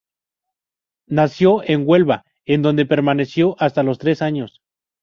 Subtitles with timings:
[1.05, 4.63] Nació en Huelva, en donde permaneció hasta los tres años.